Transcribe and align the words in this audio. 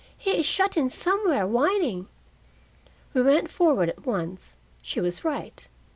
"He 0.17 0.39
is 0.39 0.47
shut 0.47 0.77
in 0.77 0.89
somewhere, 0.89 1.45
whining." 1.45 2.07
We 3.13 3.21
went 3.21 3.51
forward 3.51 3.87
at 3.87 4.03
once. 4.03 4.57
She 4.81 4.99
was 4.99 5.23
right. 5.23 5.67